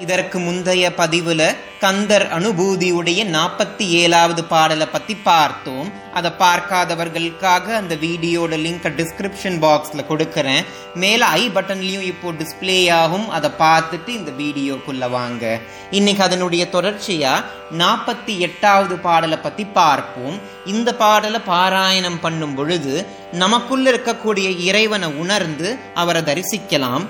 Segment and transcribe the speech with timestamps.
[0.00, 5.92] இதற்கு முந்தைய பதிவுல கந்தர் அனுபூதியுடைய நாற்பத்தி ஏழாவது பாடலை பத்தி பார்த்தோம்.
[6.14, 10.64] அதை பார்க்காதவர்களுக்காக அந்த வீடியோட லிங்க் டிஸ்கிரிப்ஷன் பாக்ஸ்ல கொடுக்கறேன்.
[10.94, 13.30] மேல ஐ பட்டன்லயும் இப்போ டிஸ்பிளே ஆகும்.
[13.30, 15.60] அதை பார்த்துட்டு இந்த வீடியோக்குள்ள வாங்க.
[15.90, 17.34] இன்னைக்கு அதனுடைய தொடர்ச்சியா
[17.78, 20.38] நாற்பத்தி எட்டாவது பாடலை பத்தி பார்ப்போம்.
[20.66, 27.06] இந்த பாடலை பாராயணம் பண்ணும் பொழுது நமக்குள்ள இருக்கக்கூடிய இறைவனை உணர்ந்து அவரை தரிசிக்கலாம்.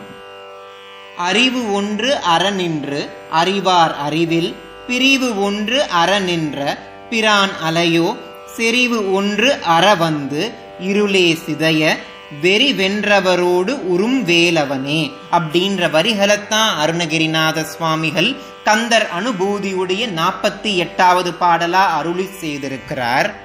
[1.16, 4.54] அறிவு ஒன்று அறநின்று அறிவார் அறிவில்
[4.86, 6.78] பிரிவு ஒன்று அறநின்ற
[7.10, 8.16] பிரான் அலையோ
[8.56, 11.96] செறிவு ஒன்று அற வந்து இருளே சிதைய
[12.40, 15.12] வெறி வென்றவரோடு உறும் வேலவனே.
[15.32, 23.43] அப்படின்ற வரிகளைத்தான் அருணகிரிநாத சுவாமிகள் கந்தர் அனுபூதியுடைய நாற்பத்தி எட்டாவது பாடலா அருளி செய்திருக்கிறார்.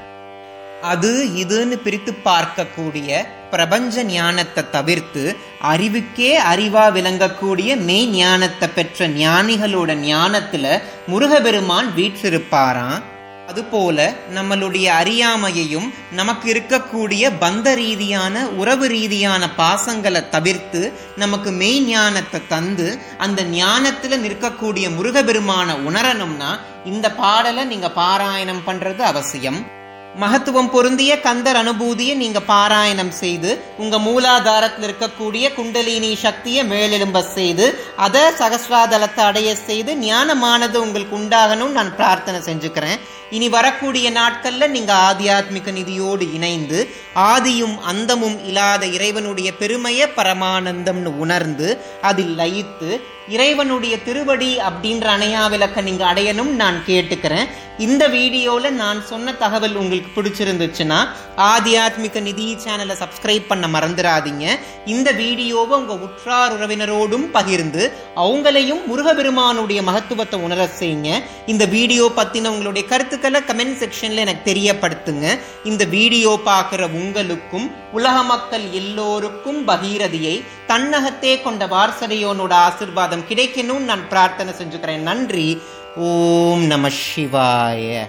[0.82, 10.82] அது இதுன்னு பிரித்து பார்க்கக்கூடிய பிரபஞ்ச ஞானத்தை தவிர்த்து அறிவுக்கே அறிவா விளங்கக்கூடிய மெய் ஞானத்தை பெற்ற ஞானிகளோட ஞானத்துல
[11.08, 13.02] முருகபெருமான் வீற்றிருப்பாராம்.
[13.48, 23.00] அதுபோல நம்மளுடைய அறியாமையையும் நமக்கு இருக்கக்கூடிய பந்த ரீதியான உறவு ரீதியான பாசங்களை தவிர்த்து நமக்கு மெய் ஞானத்தை தந்து
[23.18, 29.78] அந்த ஞானத்துல நிற்கக்கூடிய முருகபெருமான உணரணும்னா இந்த பாடலை நீங்க பாராயணம் பண்றது அவசியம்.
[30.16, 38.22] மகத்துவம் பொருந்திய கந்தர் அனுபூதியை நீங்க பாராயணம் செய்து உங்க மூலாதாரத்தில் இருக்கக்கூடிய குண்டலினி சக்தியை மேலெழும்ப செய்து அதை
[38.22, 43.00] சகசிராதலத்தை அடைய செய்து ஞானமானது உங்களுக்கு உண்டாகணும் நான் பிரார்த்தனை செஞ்சுக்கிறேன்.
[43.32, 52.36] இனி வரக்கூடிய நாட்கள்ல நீங்க ஆத்தியாத்மிக நிதியோடு இணைந்து ஆதியும் அந்தமும் இல்லாத இறைவனுடைய பெருமைய பரமானந்தம்னு உணர்ந்து அதில்
[52.38, 57.50] லயித்து இறைவனுடைய திருவடி அப்படின்ற அணையா விளக்க நீங்க அடையணும் நான் கேட்டுக்கிறேன்.
[57.78, 64.60] இந்த வீடியோல நான் சொன்ன தகவல் உங்களுக்கு பிடிச்சிருந்துச்சுன்னா ஆத்தியாத்மிக நிதி சேனலை சப்ஸ்கிரைப் பண்ண மறந்துடாதீங்க.
[64.86, 71.24] இந்த வீடியோவை உங்க உற்றார் உறவினரோடும் பகிர்ந்து அவங்களையும் முருகபெருமானுடைய மகத்துவத்தை உணர செய்யுங்க.
[71.46, 75.40] இந்த வீடியோ பத்தின உங்களுடைய கருத்துக்களை கமெண்ட் செக்ஷன்ல எனக்கு தெரியப்படுத்துங்க.
[75.64, 84.54] இந்த வீடியோ பார்க்குற உங்களுக்கும் உலக மக்கள் எல்லோருக்கும் பகீரதியை தன்னகத்தே கொண்ட வாரசதையோனோட ஆசிர்வாதம் கிடைக்கணும்னு நான் பிரார்த்தனை
[84.54, 84.98] செஞ்சுக்கிறேன்.
[84.98, 85.62] நன்றி.
[85.96, 88.08] ஓம் நம சிவாய.